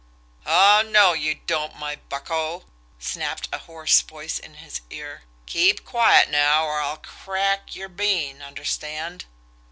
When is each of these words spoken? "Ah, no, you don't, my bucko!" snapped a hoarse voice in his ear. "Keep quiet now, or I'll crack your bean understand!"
"Ah, 0.47 0.81
no, 0.83 1.13
you 1.13 1.35
don't, 1.35 1.75
my 1.75 1.97
bucko!" 2.09 2.65
snapped 2.97 3.47
a 3.53 3.59
hoarse 3.59 4.01
voice 4.01 4.39
in 4.39 4.55
his 4.55 4.81
ear. 4.89 5.25
"Keep 5.45 5.85
quiet 5.85 6.27
now, 6.27 6.65
or 6.65 6.81
I'll 6.81 6.97
crack 6.97 7.75
your 7.75 7.87
bean 7.87 8.41
understand!" 8.41 9.25